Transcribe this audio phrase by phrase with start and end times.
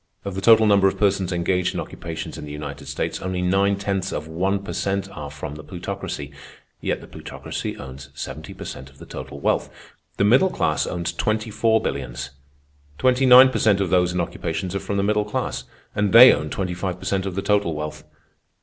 [0.25, 3.77] Of the total number of persons engaged in occupations in the United States, only nine
[3.77, 6.31] tenths of one per cent are from the Plutocracy,
[6.81, 9.69] yet the Plutocracy owns seventy per cent of the total wealth.
[10.17, 12.31] The middle class owns twenty four billions.
[12.97, 16.33] Twenty nine per cent of those in occupations are from the middle class, and they
[16.33, 18.03] own twenty five per cent of the total wealth.